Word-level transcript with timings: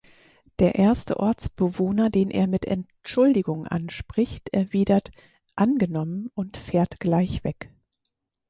Der 0.57 0.73
erste 0.79 1.19
Ortsbewohner, 1.19 2.09
den 2.09 2.31
er 2.31 2.47
mit 2.47 2.65
"Entschuldigung" 2.65 3.67
anspricht, 3.67 4.49
erwidert 4.51 5.11
"angenommen" 5.55 6.31
und 6.33 6.57
fährt 6.57 6.99
gleich 6.99 7.43
weg. 7.43 7.71